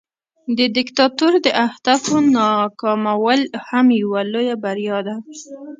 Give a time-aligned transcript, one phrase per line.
[0.57, 5.15] د دیکتاتور د اهدافو ناکامول هم یوه لویه بریا ده.